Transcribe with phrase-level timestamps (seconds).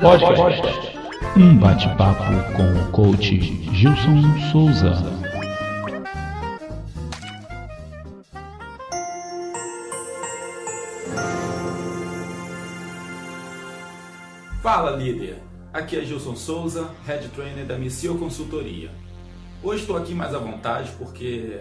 [0.00, 0.98] Podcast.
[1.36, 2.24] Um bate-papo
[2.56, 3.38] com o coach
[3.72, 4.94] Gilson Souza.
[14.62, 15.42] Fala líder,
[15.72, 18.90] aqui é Gilson Souza, Head Trainer da Missio Consultoria.
[19.62, 21.60] Hoje estou aqui mais à vontade porque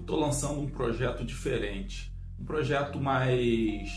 [0.00, 3.88] estou lançando um projeto diferente, um projeto mais,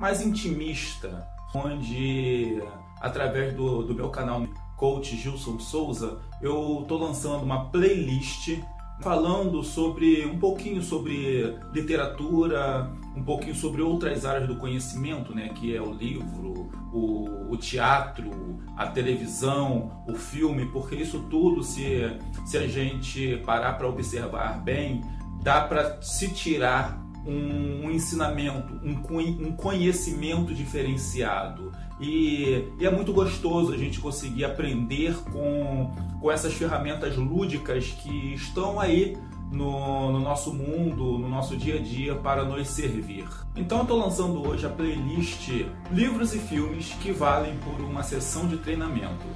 [0.00, 2.62] mais intimista, onde
[3.00, 8.58] através do, do meu canal Coach Gilson Souza, eu estou lançando uma playlist
[9.00, 15.74] falando sobre um pouquinho sobre literatura, um pouquinho sobre outras áreas do conhecimento, né, que
[15.74, 18.30] é o livro, o, o teatro,
[18.76, 22.10] a televisão, o filme, porque isso tudo, se,
[22.44, 25.00] se a gente parar para observar bem,
[25.42, 31.70] dá para se tirar um, um ensinamento, um, um, conhecimento diferenciado.
[32.00, 38.34] E, e, é muito gostoso a gente conseguir aprender com, com essas ferramentas lúdicas que
[38.34, 39.16] estão aí
[39.52, 43.26] no, no, nosso mundo, no nosso dia a dia para nos servir.
[43.54, 45.50] Então eu estou lançando hoje a playlist
[45.90, 49.26] Livros e Filmes que valem por uma sessão de treinamento.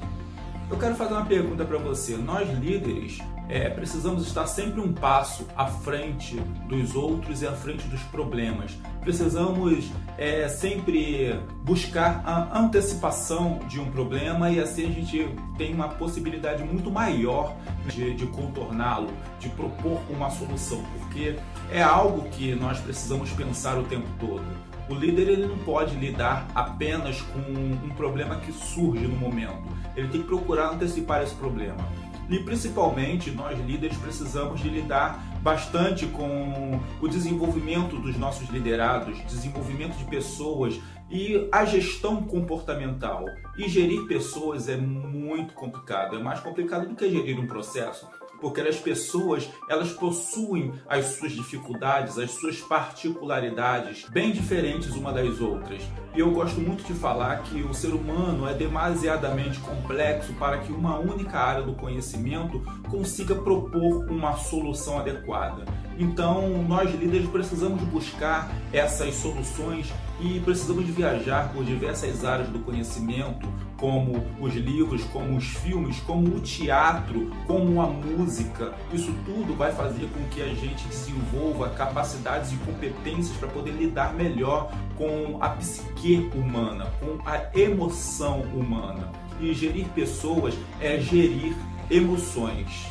[0.71, 2.17] Eu quero fazer uma pergunta para você.
[2.17, 6.37] Nós líderes é, precisamos estar sempre um passo à frente
[6.69, 8.77] dos outros e à frente dos problemas.
[9.01, 15.89] Precisamos é, sempre buscar a antecipação de um problema e assim a gente tem uma
[15.89, 17.55] possibilidade muito maior
[17.87, 21.37] de, de contorná-lo, de propor uma solução, porque
[21.71, 24.45] é algo que nós precisamos pensar o tempo todo.
[24.89, 29.63] O líder ele não pode lidar apenas com um problema que surge no momento.
[29.97, 31.87] Ele tem que procurar antecipar esse problema.
[32.29, 39.97] E principalmente nós líderes precisamos de lidar bastante com o desenvolvimento dos nossos liderados, desenvolvimento
[39.97, 43.25] de pessoas e a gestão comportamental.
[43.59, 48.09] E gerir pessoas é muito complicado, é mais complicado do que gerir um processo
[48.43, 55.41] porque as pessoas elas possuem as suas dificuldades, as suas particularidades bem diferentes uma das
[55.41, 55.81] outras.
[56.15, 60.73] E eu gosto muito de falar que o ser humano é demasiadamente complexo para que
[60.73, 62.61] uma única área do conhecimento
[62.91, 65.65] consiga propor uma solução adequada.
[65.99, 73.49] Então, nós líderes precisamos buscar essas soluções e precisamos viajar por diversas áreas do conhecimento,
[73.77, 78.73] como os livros, como os filmes, como o teatro, como a música.
[78.93, 84.15] Isso tudo vai fazer com que a gente desenvolva capacidades e competências para poder lidar
[84.15, 89.11] melhor com a psique humana, com a emoção humana.
[89.41, 91.57] E gerir pessoas é gerir
[91.91, 92.87] emoções.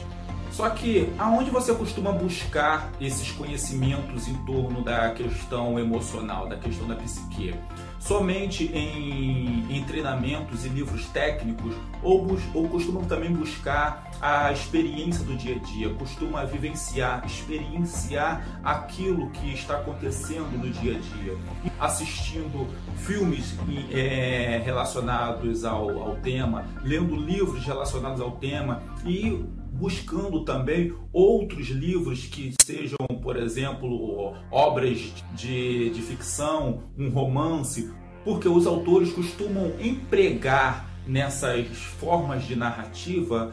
[0.52, 6.88] Só que aonde você costuma buscar esses conhecimentos em torno da questão emocional, da questão
[6.88, 7.56] da psique?
[8.00, 11.74] Somente em, em treinamentos e livros técnicos?
[12.04, 18.60] Ou, bus, ou costumam também buscar a experiência do dia a dia, costuma vivenciar, experienciar
[18.64, 21.38] aquilo que está acontecendo no dia a dia,
[21.80, 22.68] assistindo
[22.98, 23.56] filmes
[23.92, 29.46] é, relacionados ao, ao tema, lendo livros relacionados ao tema e
[29.82, 37.92] buscando também outros livros que sejam, por exemplo, obras de, de ficção, um romance,
[38.24, 41.66] porque os autores costumam empregar nessas
[42.00, 43.52] formas de narrativa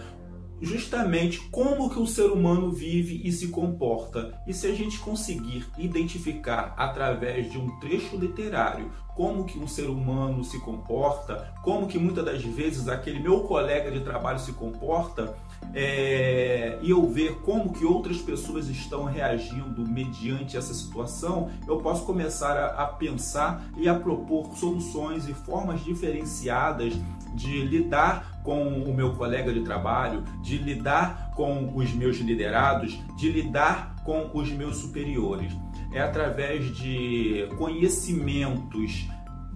[0.60, 4.42] justamente como que o ser humano vive e se comporta.
[4.46, 9.88] E se a gente conseguir identificar através de um trecho literário como que um ser
[9.88, 15.36] humano se comporta, como que muitas das vezes aquele meu colega de trabalho se comporta,
[15.74, 22.04] é, e eu ver como que outras pessoas estão reagindo mediante essa situação, eu posso
[22.04, 26.94] começar a, a pensar e a propor soluções e formas diferenciadas
[27.34, 33.30] de lidar com o meu colega de trabalho, de lidar com os meus liderados, de
[33.30, 35.52] lidar com os meus superiores.
[35.92, 39.06] É através de conhecimentos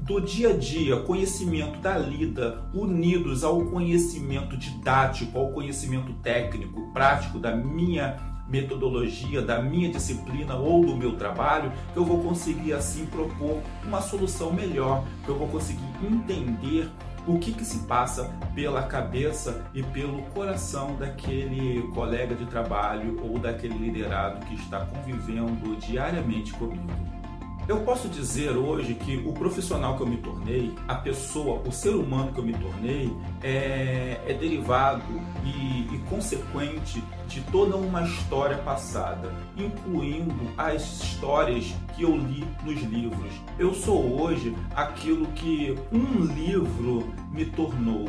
[0.02, 7.38] do dia a dia, conhecimento da lida, unidos ao conhecimento didático, ao conhecimento técnico, prático
[7.38, 8.16] da minha
[8.48, 14.52] metodologia, da minha disciplina ou do meu trabalho, eu vou conseguir assim propor uma solução
[14.52, 16.90] melhor, eu vou conseguir entender
[17.24, 18.24] o que, que se passa
[18.56, 25.76] pela cabeça e pelo coração daquele colega de trabalho ou daquele liderado que está convivendo
[25.76, 27.21] diariamente comigo.
[27.68, 31.94] Eu posso dizer hoje que o profissional que eu me tornei, a pessoa, o ser
[31.94, 35.04] humano que eu me tornei, é, é derivado
[35.44, 42.82] e, e, consequente de toda uma história passada, incluindo as histórias que eu li nos
[42.82, 43.32] livros.
[43.56, 48.08] Eu sou hoje aquilo que um livro me tornou.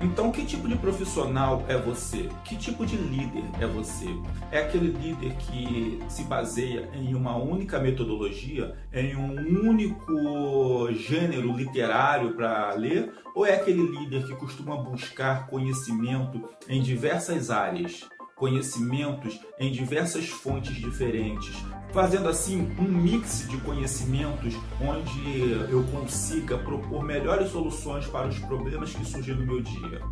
[0.00, 2.28] Então, que tipo de profissional é você?
[2.44, 4.06] Que tipo de líder é você?
[4.52, 12.34] É aquele líder que se baseia em uma única metodologia, em um único gênero literário
[12.34, 13.10] para ler?
[13.34, 18.06] Ou é aquele líder que costuma buscar conhecimento em diversas áreas?
[18.36, 21.56] Conhecimentos em diversas fontes diferentes,
[21.92, 28.94] fazendo assim um mix de conhecimentos onde eu consiga propor melhores soluções para os problemas
[28.94, 30.02] que surgem no meu dia.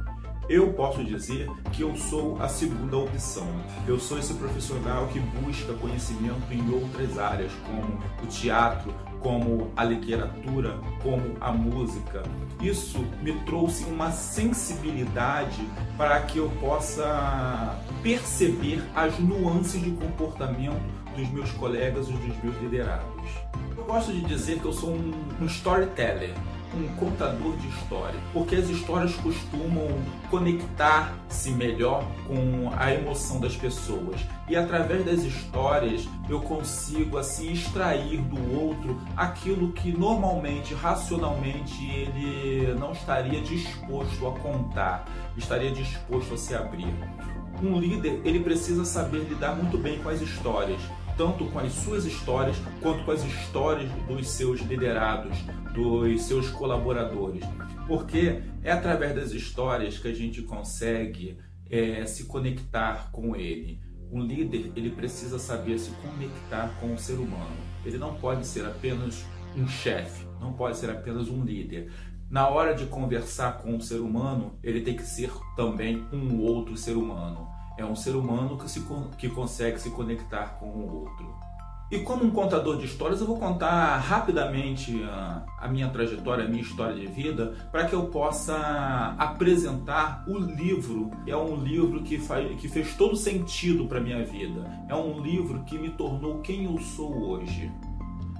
[0.49, 3.49] Eu posso dizer que eu sou a segunda opção.
[3.89, 9.85] Eu sou esse profissional que busca conhecimento em outras áreas, como o teatro, como a
[9.85, 12.23] literatura, como a música.
[12.61, 20.83] Isso me trouxe uma sensibilidade para que eu possa perceber as nuances de comportamento
[21.17, 23.31] dos meus colegas e dos meus liderados.
[23.75, 26.35] Eu gosto de dizer que eu sou um, um storyteller
[26.77, 29.89] um contador de história, porque as histórias costumam
[30.31, 34.21] conectar-se melhor com a emoção das pessoas.
[34.49, 42.75] E através das histórias eu consigo assim extrair do outro aquilo que normalmente, racionalmente, ele
[42.79, 45.05] não estaria disposto a contar,
[45.37, 46.95] estaria disposto a se abrir.
[47.63, 50.81] Um líder, ele precisa saber lidar muito bem com as histórias,
[51.17, 55.37] tanto com as suas histórias quanto com as histórias dos seus liderados,
[55.73, 57.45] dos seus colaboradores,
[57.87, 61.39] porque é através das histórias que a gente consegue
[61.71, 63.81] é, se conectar com ele.
[64.11, 67.57] Um líder ele precisa saber se conectar com o ser humano.
[67.85, 69.25] Ele não pode ser apenas
[69.57, 71.91] um chefe, não pode ser apenas um líder.
[72.31, 76.77] Na hora de conversar com o ser humano, ele tem que ser também um outro
[76.77, 77.47] ser humano.
[77.79, 78.85] É um ser humano que, se,
[79.19, 81.45] que consegue se conectar com o outro.
[81.91, 86.49] E como um contador de histórias, eu vou contar rapidamente a, a minha trajetória, a
[86.49, 91.11] minha história de vida, para que eu possa apresentar o livro.
[91.27, 94.69] É um livro que, faz, que fez todo sentido para minha vida.
[94.89, 97.71] É um livro que me tornou quem eu sou hoje.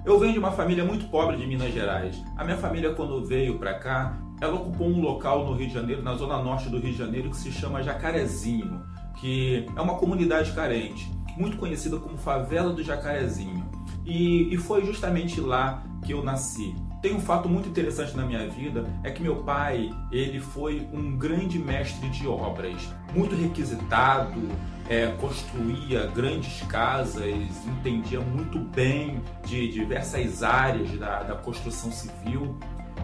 [0.05, 2.23] Eu venho de uma família muito pobre de Minas Gerais.
[2.37, 6.03] A minha família, quando veio para cá, ela ocupou um local no Rio de Janeiro,
[6.03, 8.83] na zona norte do Rio de Janeiro, que se chama Jacarezinho
[9.15, 13.65] que é uma comunidade carente, muito conhecida como Favela do Jacarezinho.
[14.05, 16.75] E, e foi justamente lá que eu nasci.
[17.01, 21.17] Tem um fato muito interessante na minha vida, é que meu pai, ele foi um
[21.17, 24.41] grande mestre de obras, muito requisitado,
[24.89, 27.23] é, construía grandes casas,
[27.65, 32.57] entendia muito bem de diversas áreas da, da construção civil.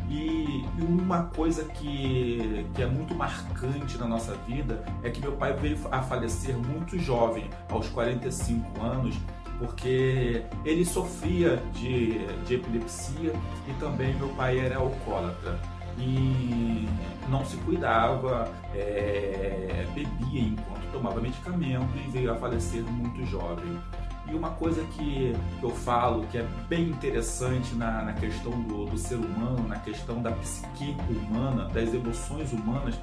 [0.09, 5.33] E, e, uma coisa que, que é muito marcante na nossa vida é que meu
[5.33, 9.15] pai veio a falecer muito jovem, aos 45 anos,
[9.57, 13.33] porque ele sofria de, de epilepsia
[13.67, 15.59] e também meu pai era alcoólatra.
[15.97, 16.87] E
[17.29, 23.79] não se cuidava, é, bebia enquanto tomava medicamento e veio a falecer muito jovem.
[24.27, 28.97] E uma coisa que eu falo que é bem interessante na, na questão do, do
[28.97, 32.95] ser humano, na questão da psique humana, das emoções humanas,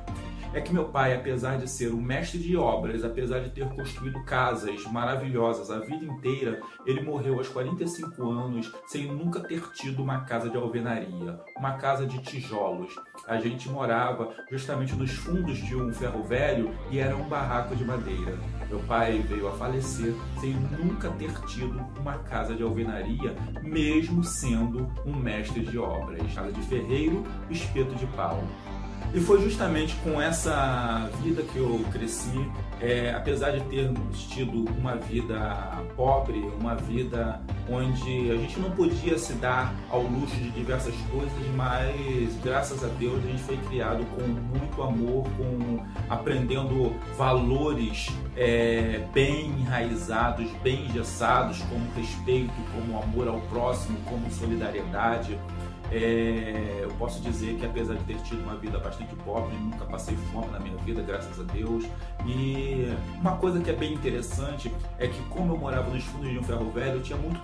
[0.53, 4.23] é que meu pai, apesar de ser um mestre de obras, apesar de ter construído
[4.25, 10.21] casas maravilhosas a vida inteira, ele morreu aos 45 anos sem nunca ter tido uma
[10.23, 12.95] casa de alvenaria, uma casa de tijolos.
[13.27, 17.85] A gente morava justamente nos fundos de um ferro velho e era um barraco de
[17.85, 18.39] madeira.
[18.69, 24.91] Meu pai veio a falecer sem nunca ter tido uma casa de alvenaria, mesmo sendo
[25.07, 26.35] um mestre de obras.
[26.35, 28.43] Casa de ferreiro, espeto de pau.
[29.15, 32.47] E foi justamente com essa vida que eu cresci,
[32.81, 39.19] é, apesar de termos tido uma vida pobre, uma vida onde a gente não podia
[39.19, 44.05] se dar ao luxo de diversas coisas, mas graças a Deus a gente foi criado
[44.17, 53.29] com muito amor, com aprendendo valores é, bem enraizados, bem engessados, como respeito, como amor
[53.29, 55.39] ao próximo, como solidariedade.
[55.91, 60.17] É, eu posso dizer que apesar de ter tido uma vida bastante pobre, nunca passei
[60.33, 61.85] fome na minha vida, graças a Deus.
[62.27, 66.39] E uma coisa que é bem interessante é que como eu morava nos fundos de
[66.39, 67.41] um ferro velho, eu tinha muito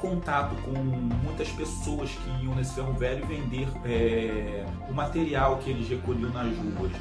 [0.62, 6.30] com muitas pessoas que iam nesse ferro velho vender é, o material que eles recolhiam
[6.30, 6.92] nas ruas.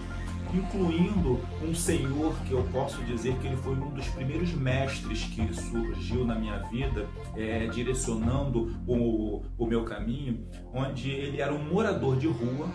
[0.54, 5.52] incluindo um senhor que eu posso dizer que ele foi um dos primeiros mestres que
[5.54, 12.18] surgiu na minha vida, é, direcionando o, o meu caminho, onde ele era um morador
[12.18, 12.70] de rua,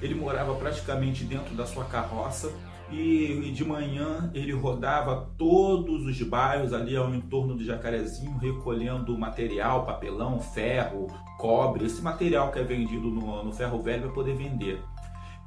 [0.00, 2.50] ele morava praticamente dentro da sua carroça
[2.92, 9.86] e de manhã ele rodava todos os bairros ali ao entorno do Jacarezinho, recolhendo material,
[9.86, 11.06] papelão, ferro,
[11.38, 14.82] cobre, esse material que é vendido no, no ferro velho para poder vender.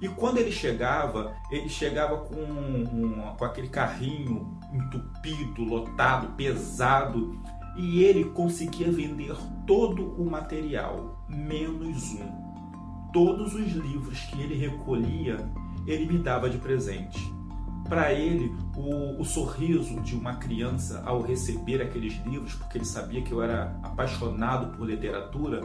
[0.01, 7.39] E quando ele chegava, ele chegava com, um, com aquele carrinho entupido, lotado, pesado,
[7.77, 9.35] e ele conseguia vender
[9.65, 12.43] todo o material, menos um.
[13.11, 15.37] Todos os livros que ele recolhia,
[15.85, 17.33] ele me dava de presente.
[17.87, 23.21] Para ele, o, o, sorriso de uma criança ao receber aqueles livros, porque ele sabia
[23.21, 25.61] que eu era apaixonado por literatura,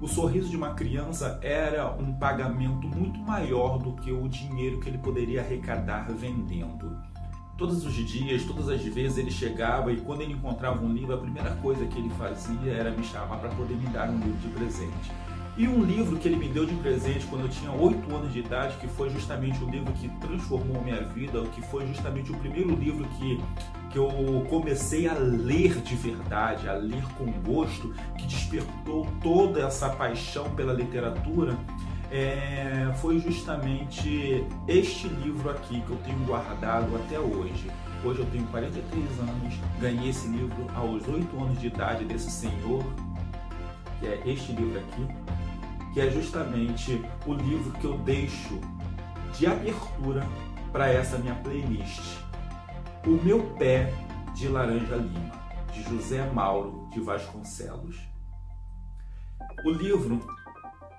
[0.00, 4.88] o sorriso de uma criança era um pagamento muito maior do que o dinheiro que
[4.88, 6.96] ele poderia arrecadar vendendo.
[7.58, 11.18] Todos os dias, todas as vezes ele chegava e quando ele encontrava um livro, a
[11.18, 14.48] primeira coisa que ele fazia era me chamar para poder me dar um livro de
[14.48, 15.12] presente.
[15.60, 18.38] E um livro que ele me deu de presente quando eu tinha 8 anos de
[18.38, 22.36] idade, que foi justamente o livro que transformou a minha vida, que foi justamente o
[22.38, 23.38] primeiro livro que,
[23.90, 24.08] que eu
[24.48, 30.72] comecei a ler de verdade, a ler com gosto, que despertou toda essa paixão pela
[30.72, 31.54] literatura,
[32.10, 37.70] é, foi justamente este livro aqui que eu tenho guardado até hoje.
[38.02, 42.82] Hoje eu tenho 43 anos, ganhei esse livro aos 8 anos de idade desse senhor,
[43.98, 45.06] que é este livro aqui,
[45.92, 48.60] que é justamente o livro que eu deixo
[49.36, 50.26] de abertura
[50.72, 52.18] para essa minha playlist.
[53.06, 53.92] O Meu Pé
[54.34, 55.32] de Laranja Lima,
[55.72, 57.96] de José Mauro de Vasconcelos.
[59.64, 60.20] O livro,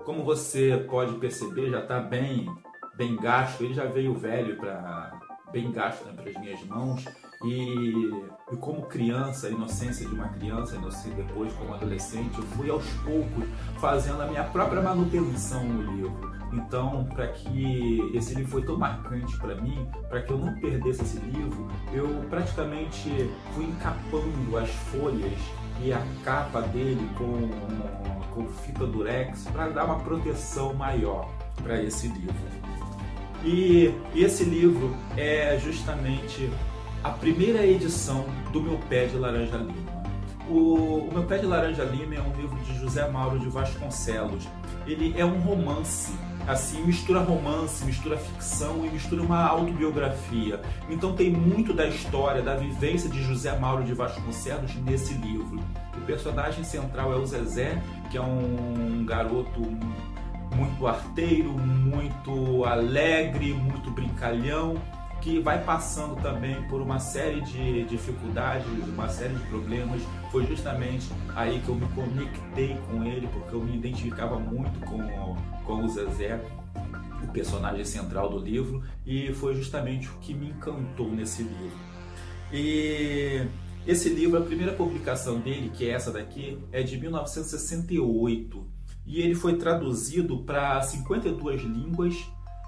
[0.06, 2.54] como você pode perceber, já está bem,
[2.96, 5.20] bem gasto, ele já veio velho para
[5.52, 7.06] bem gasto né, para as minhas mãos
[7.44, 10.78] e, e, como criança, a inocência de uma criança,
[11.16, 13.46] depois como adolescente, eu fui aos poucos
[13.80, 16.32] fazendo a minha própria manutenção no livro.
[16.52, 21.02] Então, para que esse livro foi tão marcante para mim, para que eu não perdesse
[21.02, 25.40] esse livro, eu praticamente fui encapando as folhas
[25.82, 27.50] e a capa dele com,
[28.34, 31.30] com fita durex para dar uma proteção maior
[31.64, 32.36] para esse livro.
[33.44, 36.50] E esse livro é justamente
[37.04, 40.02] a primeira edição do Meu Pé de Laranja Lima.
[40.48, 44.48] O, o, Meu Pé de Laranja Lima é um livro de José Mauro de Vasconcelos.
[44.86, 46.14] Ele é um romance,
[46.48, 50.62] assim, mistura romance, mistura ficção e mistura uma autobiografia.
[50.90, 55.60] Então tem muito da história, da vivência de José Mauro de Vasconcelos nesse livro.
[55.98, 57.82] O personagem central é o Zezé,
[58.12, 59.62] que é um garoto
[60.56, 64.76] muito arteiro, muito alegre, muito brincalhão,
[65.22, 70.02] que vai passando também por uma série de dificuldades, uma série de problemas.
[70.32, 75.38] Foi justamente aí que eu me conectei com ele, porque eu me identificava muito com,
[75.64, 76.42] com o Zezé,
[77.24, 81.80] o personagem central do livro, e foi justamente o que me encantou nesse livro.
[82.52, 83.46] E
[83.86, 89.36] esse livro, a primeira publicação dele, que é essa daqui, é de 1968 e ele
[89.36, 92.16] foi traduzido para 52 línguas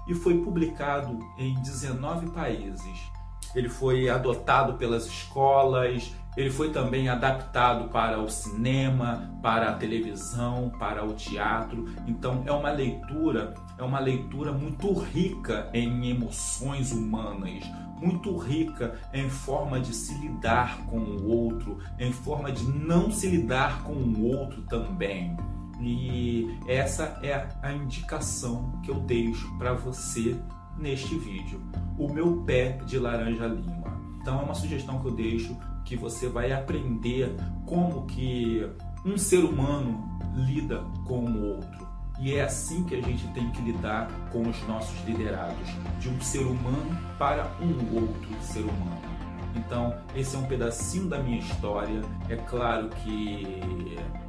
[0.06, 3.14] e foi publicado em 19 países.
[3.54, 10.72] Ele foi adotado pelas escolas, ele foi também adaptado para o cinema, para a televisão,
[10.78, 11.84] para o teatro.
[12.06, 17.62] Então é uma leitura, é uma leitura muito rica em emoções humanas,
[18.00, 23.28] muito rica em forma de se lidar com o outro, em forma de não se
[23.28, 25.36] lidar com o outro também.
[25.80, 30.36] E essa é a indicação que eu deixo para você
[30.78, 31.60] neste vídeo.
[31.98, 34.00] O meu pé de laranja lima.
[34.20, 37.34] Então é uma sugestão que eu deixo que você vai aprender
[37.66, 38.66] como que
[39.04, 40.02] um ser humano
[40.34, 41.84] lida com o outro.
[42.18, 46.20] E é assim que a gente tem que lidar com os nossos liderados, de um
[46.20, 49.13] ser humano para um outro ser humano.
[49.54, 52.00] Então, esse é um pedacinho da minha história.
[52.28, 53.62] É claro que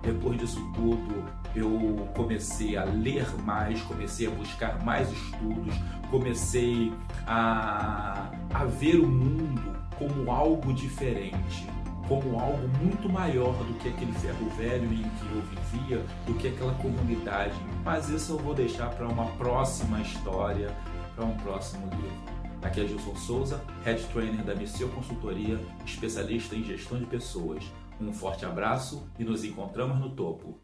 [0.02, 1.24] depois disso tudo
[1.56, 5.74] eu comecei a ler mais, comecei a buscar mais estudos,
[6.12, 6.94] comecei
[7.26, 11.68] a, a ver o mundo como algo diferente,
[12.08, 16.50] como algo muito maior do que aquele ferro velho em que eu vivia, do que
[16.50, 17.56] aquela comunidade.
[17.84, 20.70] Mas isso eu vou deixar para uma próxima história,
[21.16, 22.35] para um próximo livro.
[22.66, 27.64] Aqui é Gilson Souza, Head Trainer da Missio Consultoria, especialista em gestão de pessoas.
[28.02, 30.60] Um forte abraço e nos encontramos no topo.